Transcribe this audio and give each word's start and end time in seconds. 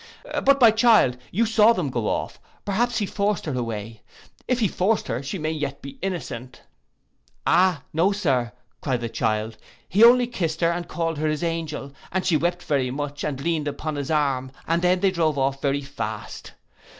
But 0.43 0.59
my 0.59 0.71
child, 0.71 1.15
you 1.31 1.45
saw 1.45 1.73
them 1.73 1.91
go 1.91 2.07
off: 2.07 2.39
perhaps 2.65 2.97
he 2.97 3.05
forced 3.05 3.45
her 3.45 3.53
away? 3.53 4.01
If 4.47 4.59
he 4.59 4.67
forced 4.67 5.07
her, 5.09 5.21
she 5.21 5.37
may 5.37 5.51
'yet 5.51 5.83
be 5.83 5.99
innocent.'—'Ah 6.01 7.83
no, 7.93 8.11
Sir!' 8.11 8.51
cried 8.81 9.01
the 9.01 9.09
child; 9.09 9.57
'he 9.87 10.03
only 10.03 10.25
kissed 10.25 10.59
her, 10.61 10.71
and 10.71 10.87
called 10.87 11.19
her 11.19 11.27
his 11.27 11.43
angel, 11.43 11.93
and 12.11 12.25
she 12.25 12.35
wept 12.35 12.63
very 12.63 12.89
much, 12.89 13.23
and 13.23 13.39
leaned 13.41 13.67
upon 13.67 13.95
his 13.95 14.09
arm, 14.09 14.51
and 14.67 14.81
they 14.81 14.95
drove 15.11 15.37
off 15.37 15.61
very 15.61 15.83
fast. 15.83 16.53